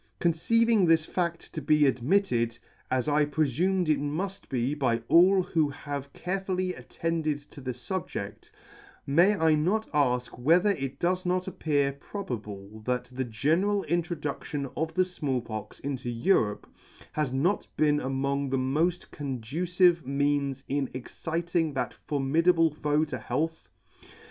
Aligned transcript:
Conceiving 0.19 0.83
this 0.87 1.05
faCt 1.05 1.51
to 1.51 1.61
be 1.61 1.85
admit 1.85 2.25
ted, 2.25 2.57
as 2.89 3.07
I 3.07 3.23
prefume 3.23 3.81
it 3.87 3.99
muft 4.01 4.49
be 4.49 4.73
by 4.73 5.03
all 5.09 5.43
who 5.43 5.69
have 5.69 6.11
carefully 6.11 6.73
attended 6.73 7.37
to 7.51 7.61
the 7.61 7.69
fubjeCt, 7.69 8.49
may 9.05 9.35
I 9.35 9.53
not 9.53 9.87
alk 9.91 10.39
whether 10.39 10.71
it 10.71 10.97
does 10.97 11.23
not 11.23 11.47
appear 11.47 11.91
probable 11.93 12.55
[181] 12.79 12.83
probable 12.83 12.93
that 12.97 13.15
the 13.15 13.29
general 13.31 13.83
introduction 13.83 14.67
of 14.75 14.91
the 14.95 15.05
Small 15.05 15.39
Pox 15.39 15.79
into 15.79 16.09
Europe 16.09 16.67
has 17.11 17.31
not 17.31 17.67
been 17.77 17.99
among 17.99 18.49
the 18.49 18.57
mod: 18.57 19.05
conducive 19.11 20.03
means 20.07 20.63
in 20.67 20.89
ex 20.95 21.13
citing 21.15 21.73
that 21.75 21.93
formidable 21.93 22.71
foe 22.73 23.05
to 23.05 23.19
health 23.19 23.69